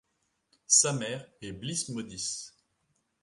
Sa 0.65 0.93
mère 0.93 1.29
est 1.43 1.51
Blismodis. 1.51 2.53